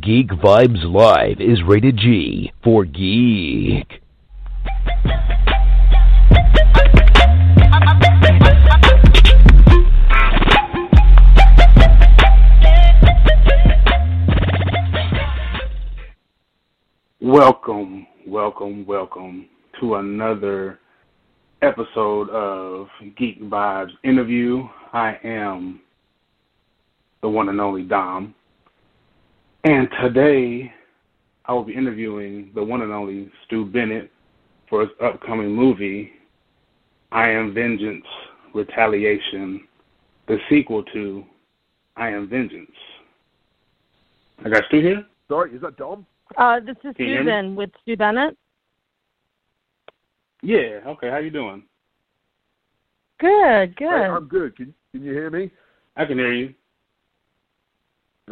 [0.00, 3.86] Geek Vibes Live is rated G for geek.
[17.20, 19.48] Welcome, welcome, welcome
[19.80, 20.80] to another
[21.62, 24.66] episode of Geek Vibes interview.
[24.92, 25.80] I am
[27.22, 28.34] the one and only Dom.
[29.64, 30.70] And today
[31.46, 34.10] I will be interviewing the one and only Stu Bennett
[34.68, 36.12] for his upcoming movie,
[37.12, 38.04] I Am Vengeance
[38.54, 39.66] Retaliation,
[40.28, 41.24] the sequel to
[41.96, 42.70] I Am Vengeance.
[44.44, 45.06] I got Stu here?
[45.28, 46.04] Sorry, is that Dom?
[46.36, 47.18] Uh, this is Can you?
[47.20, 48.36] Susan with Stu Bennett.
[50.42, 51.62] Yeah, okay, how you doing?
[53.18, 53.88] Good, good.
[53.88, 54.56] Hey, I'm good.
[54.56, 55.50] Can, can you hear me?
[55.96, 56.54] I can hear you.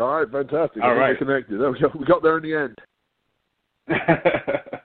[0.00, 0.82] All right, fantastic.
[0.82, 1.10] All right.
[1.10, 1.60] We're connected.
[1.60, 1.90] There we go.
[1.98, 2.78] We got there in the end.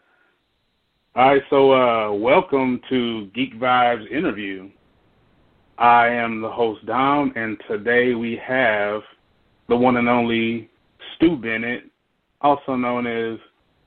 [1.16, 4.69] All right, so uh, welcome to Geek Vibes interview.
[5.78, 9.02] I am the host Dom, and today we have
[9.69, 10.69] the one and only
[11.16, 11.85] Stu Bennett,
[12.41, 13.39] also known as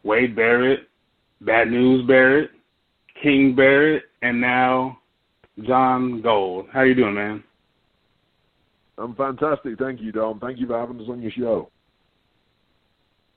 [0.04, 0.88] Wade Barrett,
[1.42, 2.50] Bad News Barrett,
[3.22, 4.98] King Barrett, and now
[5.66, 6.66] John Gold.
[6.72, 7.44] How you doing, man?
[9.00, 9.78] I'm fantastic.
[9.78, 10.38] Thank you, Dom.
[10.40, 11.70] Thank you for having us on your show.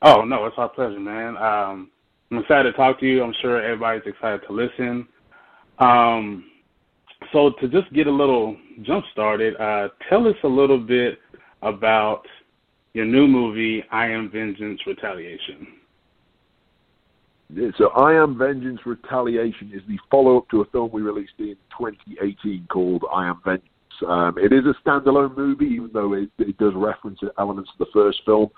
[0.02, 1.38] Oh no, it's our pleasure, man.
[1.38, 1.90] Um,
[2.30, 3.24] I'm excited to talk to you.
[3.24, 5.08] I'm sure everybody's excited to listen.
[5.80, 6.46] Um,
[7.32, 11.20] so to just get a little jump started, uh, tell us a little bit
[11.62, 12.24] about
[12.94, 15.68] your new movie, I Am Vengeance Retaliation.
[17.54, 21.34] Yeah, So, I Am Vengeance Retaliation is the follow up to a film we released
[21.40, 23.70] in 2018 called I Am Vengeance.
[24.08, 27.92] Um, it is a standalone movie, even though it, it does reference elements of the
[27.94, 28.50] first film.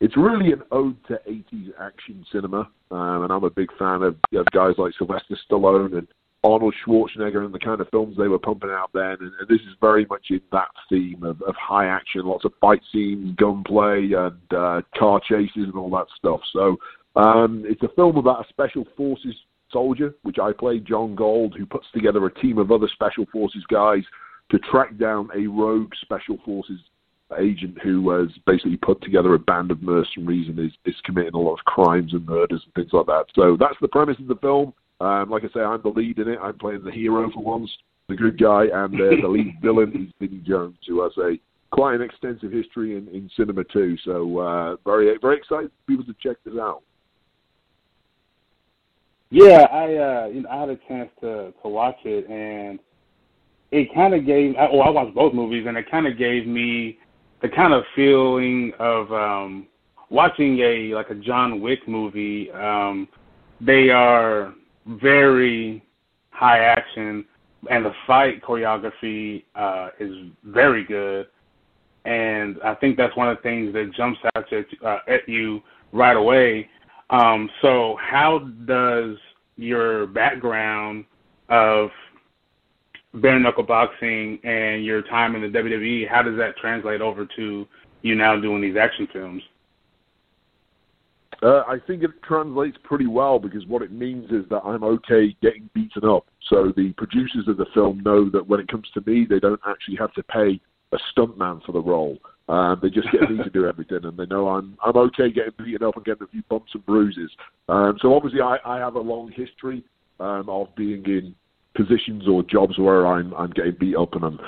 [0.00, 4.16] It's really an ode to 80s action cinema, um, and I'm a big fan of,
[4.34, 6.08] of guys like Sylvester Stallone and
[6.42, 9.16] Arnold Schwarzenegger and the kind of films they were pumping out then.
[9.20, 12.52] And, and this is very much in that theme of, of high action, lots of
[12.60, 16.40] fight scenes, gunplay, and uh, car chases, and all that stuff.
[16.52, 16.76] So
[17.16, 19.34] um, it's a film about a special forces
[19.72, 23.64] soldier, which I play, John Gold, who puts together a team of other special forces
[23.70, 24.02] guys
[24.50, 26.78] to track down a rogue special forces
[27.38, 31.38] agent who has basically put together a band of mercenaries and is, is committing a
[31.38, 33.24] lot of crimes and murders and things like that.
[33.34, 34.72] So that's the premise of the film.
[35.00, 36.38] Um, like I say, I'm the lead in it.
[36.40, 37.70] I'm playing the hero for once,
[38.08, 41.38] the good guy, and uh, the lead villain is Vinnie Jones, who has a
[41.72, 43.96] quite an extensive history in, in cinema too.
[44.04, 46.82] So uh, very very excited for people to check this out.
[49.30, 52.78] Yeah, I uh, you know, I had a chance to to watch it, and
[53.74, 54.54] it kind of gave.
[54.54, 56.98] Well, I watched both movies, and it kind of gave me
[57.42, 59.66] the kind of feeling of um,
[60.10, 62.52] watching a like a John Wick movie.
[62.52, 63.08] Um,
[63.60, 64.54] they are
[64.86, 65.84] very
[66.30, 67.24] high action,
[67.68, 70.12] and the fight choreography uh, is
[70.44, 71.26] very good.
[72.04, 75.62] And I think that's one of the things that jumps out at, uh, at you
[75.92, 76.68] right away.
[77.10, 79.16] Um, so, how does
[79.56, 81.06] your background
[81.48, 81.90] of
[83.14, 87.66] bare knuckle boxing and your time in the WWE, how does that translate over to
[88.02, 89.42] you now doing these action films?
[91.42, 95.36] Uh, I think it translates pretty well because what it means is that I'm okay
[95.42, 96.26] getting beaten up.
[96.48, 99.60] So the producers of the film know that when it comes to me, they don't
[99.66, 100.60] actually have to pay
[100.92, 102.18] a stuntman for the role.
[102.48, 105.52] Um, they just get me to do everything, and they know I'm I'm okay getting
[105.58, 107.30] beaten up and getting a few bumps and bruises.
[107.68, 109.82] Um, so obviously, I, I have a long history
[110.20, 111.34] um, of being in
[111.74, 114.38] positions or jobs where I'm I'm getting beat up and I'm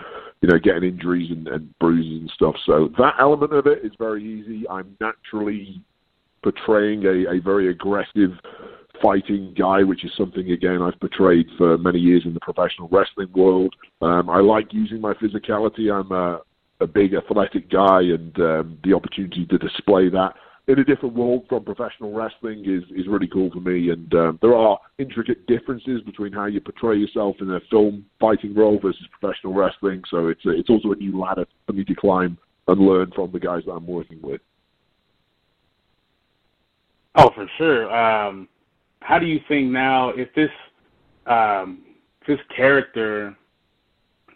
[0.41, 2.55] you know getting injuries and, and bruises and stuff.
[2.65, 4.69] So that element of it is very easy.
[4.69, 5.83] I'm naturally
[6.43, 8.31] portraying a, a very aggressive
[9.03, 13.33] fighting guy, which is something again I've portrayed for many years in the professional wrestling
[13.35, 13.75] world.
[14.01, 15.93] Um, I like using my physicality.
[15.93, 16.41] I'm a,
[16.81, 20.35] a big athletic guy, and um, the opportunity to display that
[20.69, 23.91] in a different world from professional wrestling is is really cool for me.
[23.91, 28.55] And um, there are intricate differences between how you portray yourself in a film fighting
[28.55, 30.03] role versus professional wrestling.
[30.11, 32.37] So it's a, it's also a new ladder for me to climb
[32.69, 34.41] and learn from the guys that I'm working with.
[37.15, 37.95] Oh, for sure.
[37.97, 38.49] Um,
[39.01, 40.51] how do you think now if this
[41.27, 41.83] um,
[42.27, 43.37] this character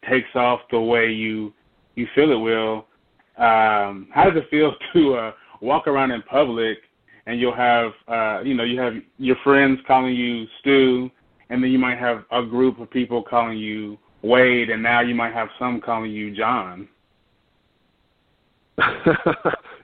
[0.09, 1.53] takes off the way you
[1.97, 2.87] you feel it will?
[3.37, 6.79] Um, how does it feel to uh, walk around in public
[7.27, 11.11] and you'll have uh, you know you have your friends calling you Stu,
[11.49, 15.15] and then you might have a group of people calling you Wade, and now you
[15.15, 16.89] might have some calling you John.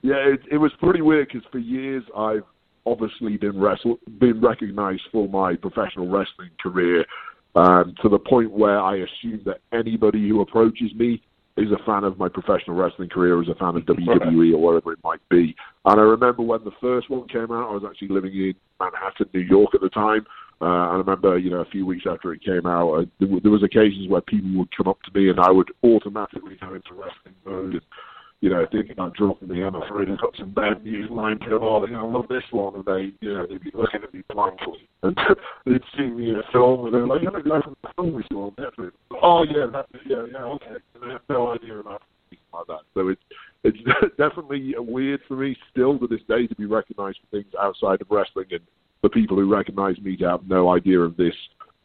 [0.02, 2.44] yeah, it, it was pretty weird because for years I've
[2.86, 7.04] obviously been wrestle been recognized for my professional wrestling career
[7.54, 11.22] um, to the point where I assume that anybody who approaches me
[11.56, 14.92] is a fan of my professional wrestling career, is a fan of WWE or whatever
[14.92, 15.54] it might be.
[15.84, 19.28] And I remember when the first one came out, I was actually living in Manhattan,
[19.32, 20.26] New York at the time.
[20.60, 23.50] Uh, I remember, you know, a few weeks after it came out, uh, there, there
[23.50, 26.94] was occasions where people would come up to me and I would automatically go into
[26.94, 27.82] wrestling mode and
[28.40, 31.62] you know, thinking about dropping me, I'm afraid I've got some bad news lined up.
[31.62, 34.12] Oh, you know, I love this one, and they, you know, they'd be looking at
[34.12, 35.16] me blankly, and
[35.64, 38.12] they'd see me in a film, and they're like, "You're the guy from the film
[38.12, 38.92] we saw on Netflix."
[39.22, 40.76] Oh yeah, that's yeah, yeah, okay.
[40.94, 42.80] And they have no idea about anything like that.
[42.92, 43.22] So it's
[43.64, 43.78] it's
[44.36, 48.06] definitely weird for me still to this day to be recognised for things outside of
[48.10, 48.60] wrestling, and
[49.00, 51.34] for people who recognise me to have no idea of this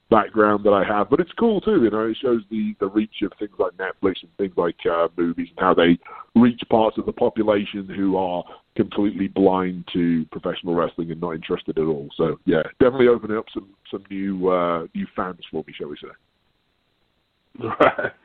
[0.10, 1.10] background that I have.
[1.10, 2.08] But it's cool too, you know.
[2.08, 5.60] It shows the the reach of things like Netflix and things like uh, movies and
[5.60, 5.98] how they
[6.36, 8.44] reach parts of the population who are
[8.76, 12.10] completely blind to professional wrestling and not interested at all.
[12.18, 15.98] So yeah, definitely opening up some some new uh, new fans for me, shall we
[15.98, 17.68] say?
[17.80, 18.12] Right.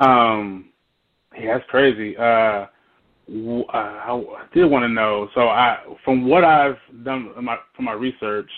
[0.00, 0.66] Um,
[1.36, 2.16] yeah, that's crazy.
[2.16, 2.66] Uh,
[3.30, 5.28] I did want to know.
[5.34, 8.50] So, I, from what I've done my, from my research,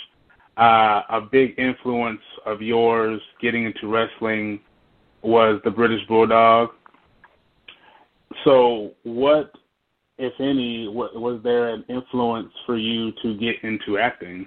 [0.57, 4.61] uh, a big influence of yours getting into wrestling
[5.23, 6.71] was the British Bulldog.
[8.45, 9.53] So, what,
[10.19, 14.47] if any, what, was there an influence for you to get into acting?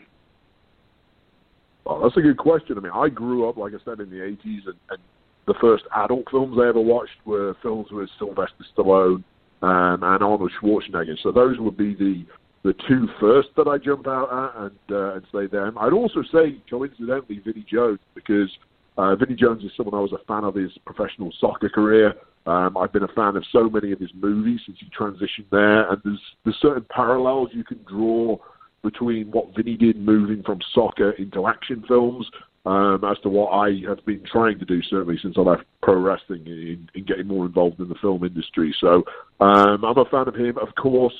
[1.85, 2.77] Well, that's a good question.
[2.77, 4.99] I mean, I grew up, like I said, in the 80s, and, and
[5.47, 9.23] the first adult films I ever watched were films with Sylvester Stallone
[9.63, 11.17] um, and Arnold Schwarzenegger.
[11.23, 12.25] So those would be the
[12.63, 15.77] the two first that I jump out at and uh, and say them.
[15.77, 18.49] I'd also say coincidentally Vinnie Jones because
[18.97, 22.13] uh, Vinnie Jones is someone I was a fan of his professional soccer career.
[22.45, 25.89] Um, I've been a fan of so many of his movies since he transitioned there,
[25.89, 28.37] and there's there's certain parallels you can draw
[28.83, 32.29] between what Vinnie did moving from soccer into action films
[32.65, 35.95] um, as to what I have been trying to do certainly since I left pro
[35.95, 38.73] wrestling in, in getting more involved in the film industry.
[38.79, 39.03] So
[39.39, 40.57] um, I'm a fan of him.
[40.57, 41.13] Of course,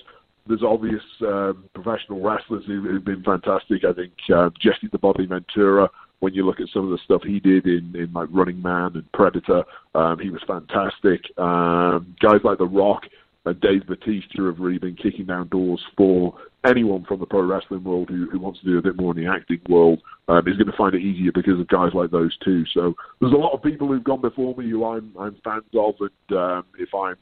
[0.48, 3.84] there's obvious um, professional wrestlers who, who've been fantastic.
[3.86, 5.90] I think uh, Jesse the Body Ventura.
[6.20, 8.92] When you look at some of the stuff he did in, in like Running Man
[8.94, 9.64] and Predator,
[9.94, 11.20] um, he was fantastic.
[11.38, 13.04] Um, guys like The Rock
[13.46, 16.34] and Dave Batista have really been kicking down doors for
[16.66, 19.24] anyone from the pro wrestling world who, who wants to do a bit more in
[19.24, 22.36] the acting world um, is going to find it easier because of guys like those
[22.44, 22.64] two.
[22.74, 25.96] So there's a lot of people who've gone before me who I'm I'm fans of,
[26.00, 27.16] and um, if I'm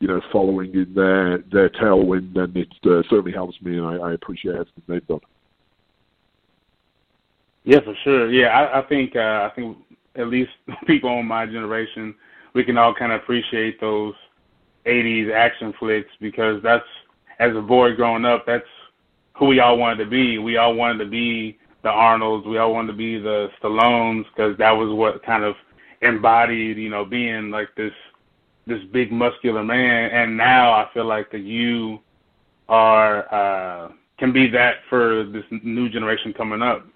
[0.00, 3.94] you know following in their their tailwind, then it uh, certainly helps me, and I,
[3.96, 5.20] I appreciate everything they've done.
[7.64, 8.30] Yeah, for sure.
[8.30, 9.76] Yeah, I, I think uh, I think
[10.16, 10.50] at least
[10.86, 12.14] people in my generation,
[12.54, 14.14] we can all kind of appreciate those
[14.86, 16.84] '80s action flicks because that's
[17.38, 18.64] as a boy growing up, that's
[19.36, 20.38] who we all wanted to be.
[20.38, 22.46] We all wanted to be the Arnolds.
[22.46, 25.54] We all wanted to be the Stallones because that was what kind of
[26.02, 27.92] embodied, you know, being like this
[28.66, 30.10] this big muscular man.
[30.10, 32.00] And now I feel like that you
[32.68, 36.86] are uh, can be that for this new generation coming up.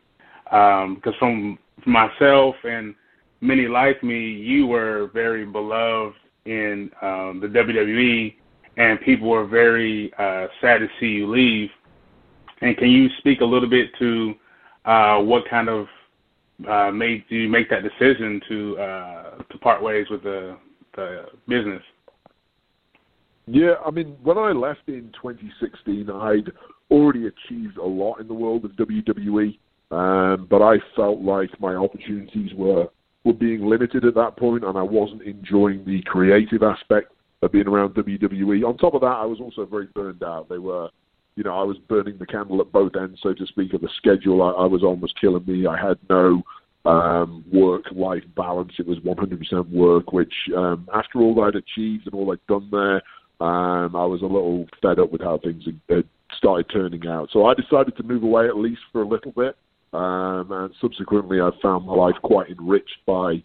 [0.44, 2.94] Because um, from, from myself and
[3.40, 6.16] many like me, you were very beloved
[6.48, 8.34] in um, the WWE,
[8.76, 11.70] and people were very uh, sad to see you leave.
[12.60, 14.34] And can you speak a little bit to
[14.84, 15.86] uh, what kind of
[16.68, 20.56] uh, made you make that decision to uh, to part ways with the
[20.96, 21.82] the business?
[23.46, 26.52] Yeah, I mean, when I left in 2016, I'd
[26.90, 29.58] already achieved a lot in the world of WWE,
[29.90, 32.88] um, but I felt like my opportunities were
[33.24, 37.68] were being limited at that point, and I wasn't enjoying the creative aspect of being
[37.68, 38.64] around WWE.
[38.64, 40.48] On top of that, I was also very burned out.
[40.48, 40.88] They were
[41.38, 43.88] you know, I was burning the candle at both ends, so to speak, of the
[43.96, 44.42] schedule.
[44.42, 45.68] I, I was almost killing me.
[45.68, 46.42] I had no
[46.84, 48.72] um, work-life balance.
[48.76, 52.96] It was 100% work, which um, after all I'd achieved and all I'd done there,
[53.40, 57.28] um, I was a little fed up with how things had started turning out.
[57.32, 59.56] So I decided to move away at least for a little bit.
[59.92, 63.42] Um, and subsequently, I found my life quite enriched by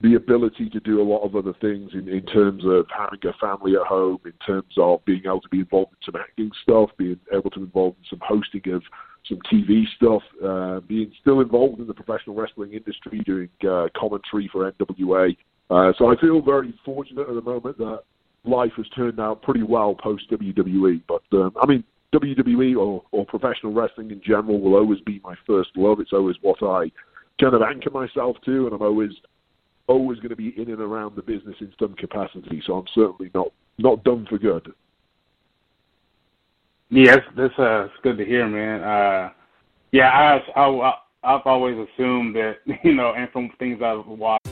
[0.00, 3.32] the ability to do a lot of other things in, in terms of having a
[3.38, 6.90] family at home, in terms of being able to be involved in some acting stuff,
[6.98, 8.82] being able to be involved in some hosting of
[9.28, 14.48] some TV stuff, uh, being still involved in the professional wrestling industry, doing uh, commentary
[14.52, 15.36] for NWA.
[15.70, 18.00] Uh, so I feel very fortunate at the moment that
[18.44, 21.02] life has turned out pretty well post WWE.
[21.06, 25.34] But um, I mean, WWE or, or professional wrestling in general will always be my
[25.46, 26.00] first love.
[26.00, 26.90] It's always what I
[27.40, 29.12] kind of anchor myself to, and I'm always
[29.88, 32.62] always going to be in and around the business in some capacity.
[32.66, 34.72] So I'm certainly not not done for good.
[36.90, 38.82] Yes, that's uh, good to hear, man.
[38.82, 39.30] Uh,
[39.92, 40.92] yeah, I, I
[41.24, 44.51] I've always assumed that you know, and from things I've watched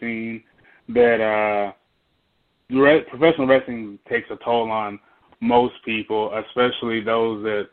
[0.00, 0.42] scene
[0.88, 1.72] that uh,
[2.74, 4.98] re- professional wrestling takes a toll on
[5.40, 7.68] most people, especially those that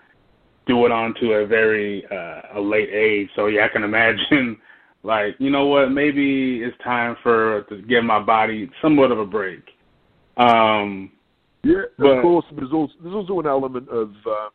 [0.67, 3.29] do it on to a very uh, a late age.
[3.35, 4.57] So yeah, I can imagine
[5.03, 9.25] like you know what, maybe it's time for to give my body somewhat of a
[9.25, 9.63] break.
[10.37, 11.11] Um,
[11.63, 12.45] yeah, but, of course.
[12.55, 14.49] There's also there's also an element of uh,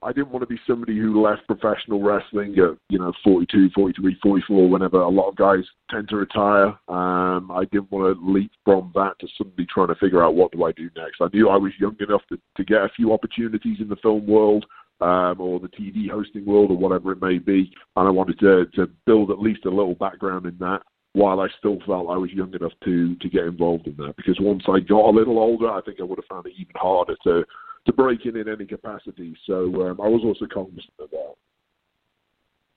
[0.00, 4.16] I didn't want to be somebody who left professional wrestling at, you know, 42, 43,
[4.22, 6.68] 44, whenever a lot of guys tend to retire.
[6.88, 10.52] Um, I didn't want to leap from that to suddenly trying to figure out what
[10.52, 11.20] do I do next.
[11.20, 14.24] I knew I was young enough to, to get a few opportunities in the film
[14.26, 14.66] world
[15.00, 18.66] um, or the TV hosting world or whatever it may be, and I wanted to,
[18.76, 20.82] to build at least a little background in that
[21.14, 24.14] while I still felt I was young enough to to get involved in that.
[24.16, 26.74] Because once I got a little older, I think I would have found it even
[26.76, 27.44] harder to
[27.86, 29.36] to break in in any capacity.
[29.46, 31.34] So um, I was also cognizant of that.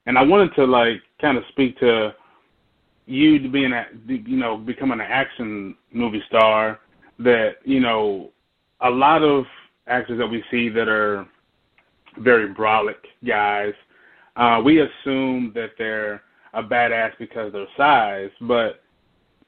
[0.05, 2.13] And I wanted to like kind of speak to
[3.05, 6.79] you being a you know becoming an action movie star.
[7.19, 8.31] That you know
[8.81, 9.45] a lot of
[9.87, 11.27] actors that we see that are
[12.17, 13.73] very brolic guys.
[14.35, 18.81] Uh, we assume that they're a badass because of their size, but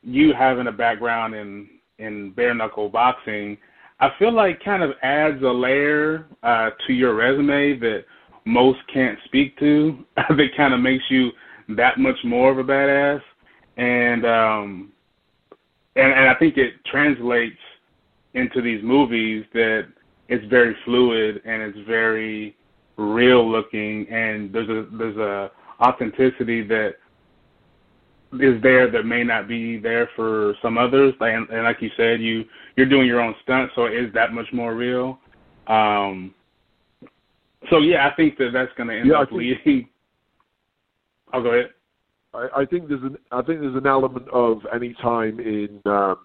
[0.02, 1.68] you having a background in
[2.00, 3.58] in bare knuckle boxing
[4.04, 8.04] I feel like kind of adds a layer uh, to your resume that
[8.44, 10.04] most can't speak to.
[10.18, 11.32] that kind of makes you
[11.70, 13.22] that much more of a badass,
[13.78, 14.92] and um,
[15.96, 17.56] and and I think it translates
[18.34, 19.88] into these movies that
[20.28, 22.58] it's very fluid and it's very
[22.98, 26.96] real looking, and there's a there's a authenticity that
[28.40, 31.14] is there that may not be there for some others.
[31.20, 34.34] And, and like you said, you you're doing your own stunt, so it is that
[34.34, 35.20] much more real.
[35.68, 36.34] Um,
[37.70, 39.88] so yeah, I think that that's going to end yeah, up leading.
[41.32, 41.70] I'll oh, go ahead.
[42.34, 46.18] I, I think there's an I think there's an element of any time in um,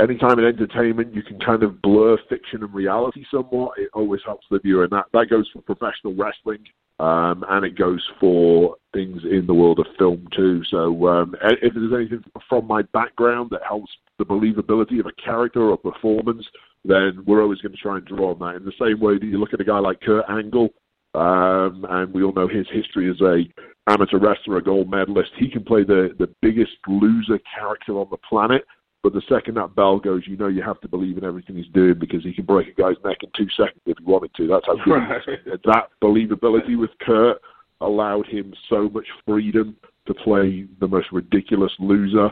[0.00, 3.78] anytime in entertainment you can kind of blur fiction and reality somewhat.
[3.78, 6.64] It always helps the viewer, and that that goes for professional wrestling.
[7.00, 10.62] Um, and it goes for things in the world of film too.
[10.70, 15.70] So um, if there's anything from my background that helps the believability of a character
[15.70, 16.44] or performance,
[16.84, 18.56] then we're always going to try and draw on that.
[18.56, 20.68] In the same way that you look at a guy like Kurt Angle,
[21.14, 23.44] um, and we all know his history as a
[23.90, 25.30] amateur wrestler, a gold medalist.
[25.38, 28.66] He can play the the biggest loser character on the planet,
[29.02, 31.72] but the second that bell goes, you know you have to believe in everything he's
[31.72, 34.46] doing because he can break a guy's neck in two seconds if he wanted to.
[34.46, 35.22] That's how good right.
[35.64, 37.38] that believability with Kurt
[37.80, 39.76] allowed him so much freedom
[40.06, 42.30] to play the most ridiculous loser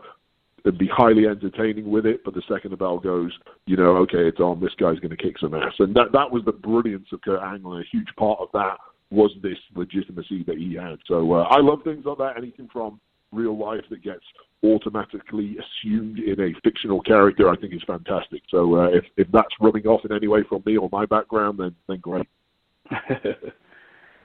[0.65, 2.23] and be highly entertaining with it.
[2.25, 3.33] But the second the bell goes,
[3.67, 4.61] you know, okay, it's on.
[4.61, 7.43] This guy's going to kick some ass, and that that was the brilliance of Kurt
[7.43, 7.75] Angle.
[7.75, 8.77] And a huge part of that
[9.11, 10.99] was this legitimacy that he had.
[11.07, 12.37] So uh, I love things like that.
[12.37, 13.01] Anything from
[13.33, 14.25] real life that gets
[14.65, 18.43] automatically assumed in a fictional character, I think is fantastic.
[18.51, 21.59] So uh, if if that's rubbing off in any way from me or my background,
[21.59, 22.27] then then great.
[22.91, 22.97] uh,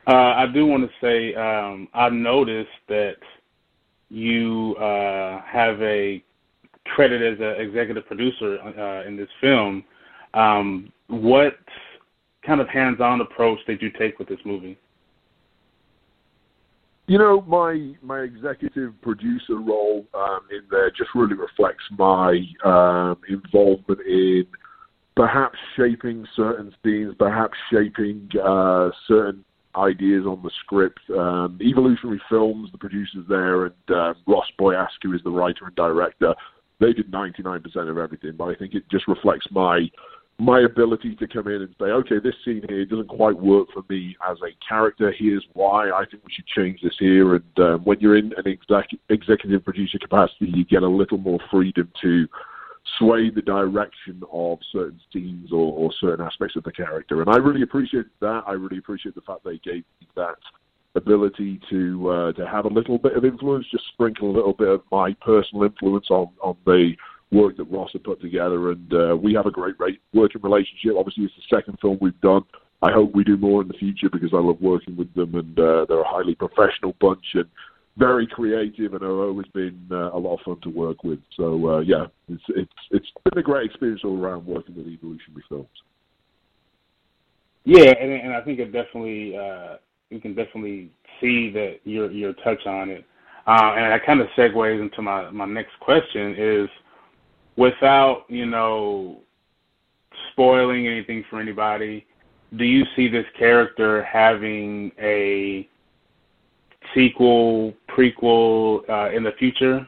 [0.07, 3.17] I do want to say um, I noticed that
[4.09, 6.23] you uh, have a
[6.85, 9.83] credit as an executive producer uh, in this film.
[10.33, 11.57] Um, what
[12.45, 14.77] kind of hands-on approach did you take with this movie?
[17.07, 23.17] You know, my my executive producer role um, in there just really reflects my um,
[23.27, 24.45] involvement in
[25.15, 29.43] perhaps shaping certain scenes, perhaps shaping uh, certain
[29.75, 30.99] ideas on the script.
[31.09, 36.33] Um, Evolutionary Films, the producers there, and uh, Ross Boyask, is the writer and director,
[36.79, 38.33] they did 99% of everything.
[38.37, 39.89] But I think it just reflects my
[40.39, 43.83] my ability to come in and say, okay, this scene here doesn't quite work for
[43.89, 45.13] me as a character.
[45.17, 45.91] Here's why.
[45.91, 47.35] I think we should change this here.
[47.35, 51.39] And um, when you're in an exec- executive producer capacity, you get a little more
[51.51, 52.27] freedom to
[52.97, 57.21] sway the direction of certain scenes or, or certain aspects of the character.
[57.21, 58.43] And I really appreciate that.
[58.47, 60.35] I really appreciate the fact they gave me that
[60.95, 64.67] ability to uh, to have a little bit of influence, just sprinkle a little bit
[64.67, 66.93] of my personal influence on on the
[67.33, 69.75] work that Ross had put together, and uh, we have a great
[70.13, 70.93] working relationship.
[70.97, 72.43] Obviously, it's the second film we've done.
[72.81, 75.57] I hope we do more in the future because I love working with them, and
[75.57, 77.45] uh, they're a highly professional bunch and
[77.97, 81.19] very creative, and have always been uh, a lot of fun to work with.
[81.37, 85.43] So uh, yeah, it's it's it's been a great experience all around working with Evolutionary
[85.47, 85.67] Films.
[87.65, 89.77] Yeah, and, and I think it definitely uh,
[90.09, 93.05] you can definitely see that your your touch on it,
[93.47, 96.69] uh, and that kind of segues into my my next question is
[97.55, 99.19] without, you know,
[100.31, 102.05] spoiling anything for anybody,
[102.57, 105.67] do you see this character having a
[106.93, 109.87] sequel, prequel uh, in the future?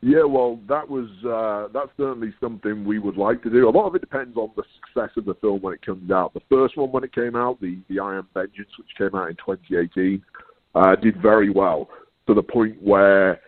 [0.00, 3.66] Yeah, well, that was uh, that's certainly something we would like to do.
[3.66, 6.34] A lot of it depends on the success of the film when it comes out.
[6.34, 9.30] The first one, when it came out, the the I Am Vengeance, which came out
[9.30, 10.22] in 2018,
[10.74, 11.88] uh, did very well
[12.26, 13.40] to the point where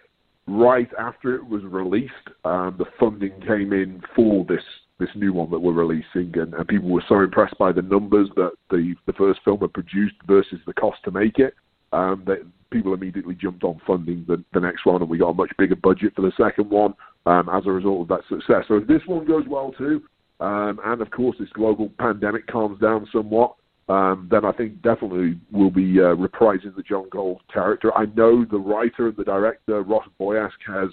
[0.47, 2.13] right after it was released,
[2.45, 4.63] um, the funding came in for this
[4.99, 8.29] this new one that we're releasing, and, and people were so impressed by the numbers
[8.37, 11.55] that the the first film had produced versus the cost to make it
[11.93, 12.39] um, that
[12.71, 15.77] people immediately jumped on funding the, the next one, and we got a much bigger
[15.77, 16.95] budget for the second one
[17.27, 18.65] um, as a result of that success.
[18.69, 20.03] So if this one goes well too,
[20.41, 23.55] um, and of course this global pandemic calms down somewhat,
[23.89, 27.97] um, then I think definitely we'll be uh, reprising the John Gold character.
[27.97, 30.91] I know the writer and the director, Ross Boyask, has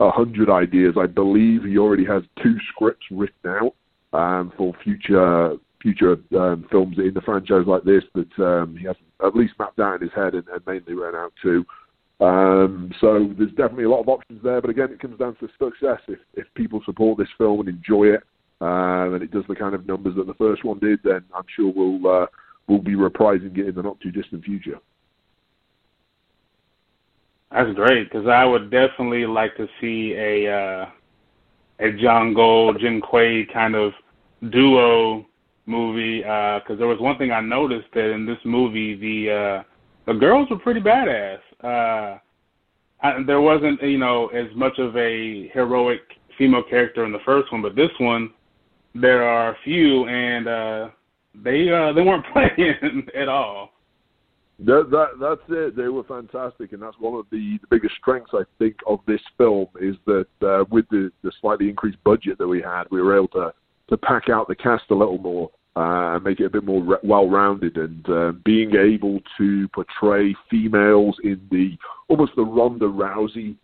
[0.00, 0.94] a hundred ideas.
[0.98, 3.74] I believe he already has two scripts written out
[4.12, 8.96] um, for future future um, films in the franchise like this that um, he has
[9.22, 11.62] at least mapped out in his head and, and mainly ran out to.
[12.20, 15.48] Um, so there's definitely a lot of options there, but again, it comes down to
[15.58, 16.00] success.
[16.08, 18.24] If if people support this film and enjoy it,
[18.60, 21.44] uh, and it does the kind of numbers that the first one did, then I'm
[21.54, 22.26] sure we'll uh,
[22.68, 24.78] we'll be reprising it in the not too distant future.
[27.50, 30.86] That's great because I would definitely like to see a uh,
[31.80, 33.92] a John Gold, Jen Quaid kind of
[34.50, 35.26] duo
[35.66, 36.18] movie.
[36.20, 39.62] Because uh, there was one thing I noticed that in this movie, the uh,
[40.06, 41.38] the girls were pretty badass.
[41.62, 42.18] Uh,
[43.02, 46.00] I, there wasn't you know as much of a heroic
[46.36, 48.30] female character in the first one, but this one
[48.94, 50.88] there are a few, and uh,
[51.34, 53.70] they uh, they weren't playing at all.
[54.60, 55.76] That, that that's it.
[55.76, 59.20] They were fantastic, and that's one of the, the biggest strengths I think of this
[59.36, 63.16] film is that uh, with the, the slightly increased budget that we had, we were
[63.16, 63.52] able to
[63.90, 66.82] to pack out the cast a little more uh, and make it a bit more
[66.82, 71.76] re- well-rounded, and uh, being able to portray females in the
[72.08, 73.56] almost the Ronda Rousey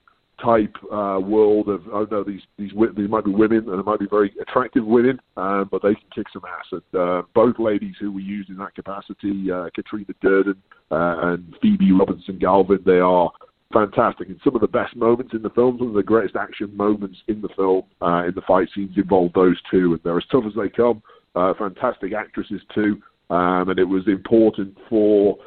[0.42, 4.00] type uh, world of oh no these these these might be women and they might
[4.00, 6.66] be very attractive women, um, but they can kick some ass.
[6.72, 11.54] And uh, both ladies who we used in that capacity, uh, Katrina Durden uh, and
[11.60, 13.30] Phoebe Robinson Galvin, they are
[13.72, 14.28] fantastic.
[14.28, 17.18] And some of the best moments in the film, some of the greatest action moments
[17.28, 20.44] in the film, uh, in the fight scenes involve those two, and they're as tough
[20.46, 21.02] as they come.
[21.34, 23.00] Uh, fantastic actresses too,
[23.30, 25.38] um, and it was important for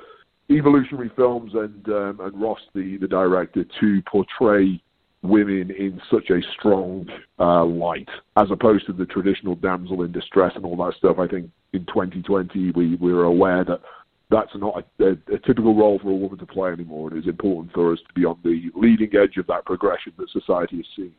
[0.49, 4.81] evolutionary films and um, and Ross, the the director, to portray
[5.21, 7.07] women in such a strong
[7.39, 11.17] uh, light, as opposed to the traditional damsel in distress and all that stuff.
[11.17, 13.81] I think in 2020 we we were aware that
[14.29, 17.09] that's not a, a, a typical role for a woman to play anymore.
[17.09, 20.13] And It is important for us to be on the leading edge of that progression
[20.17, 21.13] that society is seeing.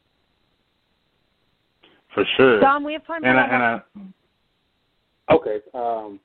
[2.13, 2.61] For sure.
[2.61, 5.59] Dom, we have time for and I, and I, Okay.
[5.73, 6.21] Um,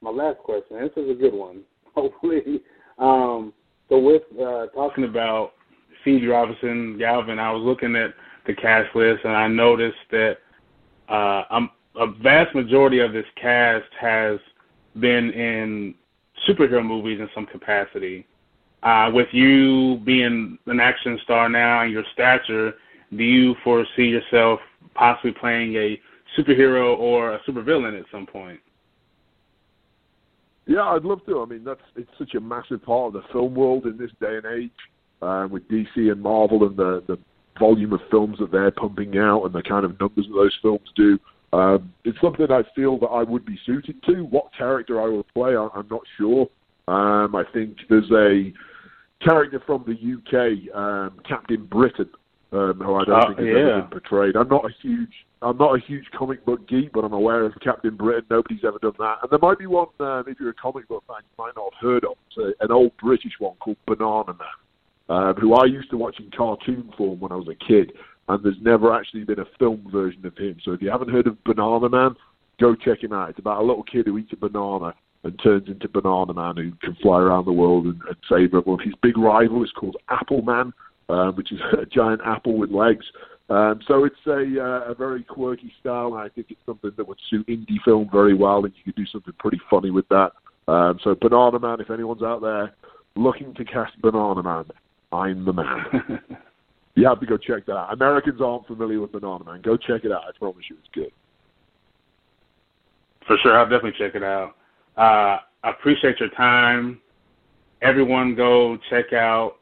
[0.00, 0.80] my last question.
[0.80, 1.60] This is a good one.
[1.94, 2.62] Hopefully.
[2.98, 3.52] Um,
[3.88, 5.52] so with uh, talking about
[6.02, 8.14] Phoebe Robinson, Galvin, I was looking at
[8.46, 10.38] the cast list and I noticed that
[11.08, 14.38] uh, I'm, a vast majority of this cast has
[15.00, 15.94] been in
[16.48, 18.26] superhero movies in some capacity.
[18.82, 22.74] Uh, with you being an action star now and your stature,
[23.16, 24.60] do you foresee yourself
[24.94, 26.00] possibly playing a
[26.36, 28.60] superhero or a supervillain at some point?
[30.66, 31.42] Yeah, I'd love to.
[31.42, 34.36] I mean, that's it's such a massive part of the film world in this day
[34.36, 34.70] and age,
[35.20, 37.18] uh, with DC and Marvel and the the
[37.58, 40.88] volume of films that they're pumping out and the kind of numbers that those films
[40.96, 41.18] do.
[41.52, 44.22] Um, it's something I feel that I would be suited to.
[44.24, 46.48] What character I will play, I, I'm not sure.
[46.88, 48.52] Um, I think there's a
[49.24, 52.10] character from the UK, um, Captain Britain,
[52.54, 53.52] um, who I don't Oh, think has yeah.
[53.58, 54.36] ever been portrayed.
[54.36, 55.12] I'm not a huge,
[55.42, 58.24] I'm not a huge comic book geek, but I'm aware of Captain Britain.
[58.30, 61.02] Nobody's ever done that, and there might be one um, if you're a comic book
[61.06, 62.16] fan you might not have heard of.
[62.28, 66.20] It's a, an old British one called Banana Man, um, who I used to watch
[66.20, 67.92] in cartoon form when I was a kid,
[68.28, 70.56] and there's never actually been a film version of him.
[70.64, 72.14] So if you haven't heard of Banana Man,
[72.60, 73.30] go check him out.
[73.30, 76.72] It's about a little kid who eats a banana and turns into Banana Man who
[76.82, 78.78] can fly around the world and, and save everyone.
[78.84, 80.72] His big rival is called Apple Man,
[81.08, 83.04] um, which is a giant apple with legs.
[83.50, 87.06] Um, so it's a, uh, a very quirky style, and I think it's something that
[87.06, 90.32] would suit indie film very well, and you could do something pretty funny with that.
[90.66, 92.72] Um, so Banana Man, if anyone's out there
[93.16, 94.64] looking to cast Banana Man,
[95.12, 96.20] I'm the man.
[96.94, 97.92] you have to go check that out.
[97.92, 99.60] Americans aren't familiar with Banana Man.
[99.60, 100.22] Go check it out.
[100.26, 101.12] I promise you, it's good.
[103.26, 104.54] For sure, I'll definitely check it out.
[104.96, 107.00] Uh, I appreciate your time.
[107.82, 109.56] Everyone, go check out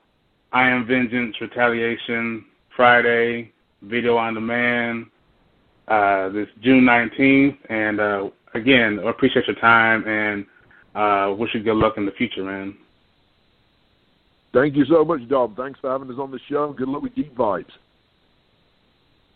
[0.53, 2.45] I Am Vengeance Retaliation
[2.77, 5.07] Friday video on demand
[5.89, 7.57] uh, this June 19th.
[7.71, 10.47] And uh, again, I appreciate your time and
[10.95, 12.77] uh, wish you good luck in the future, man.
[14.53, 15.55] Thank you so much, Dom.
[15.55, 16.75] Thanks for having us on the show.
[16.75, 17.65] Good luck with Geek Vibes.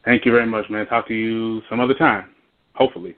[0.04, 0.86] Thank you very much, man.
[0.86, 2.28] Talk to you some other time,
[2.74, 3.16] hopefully.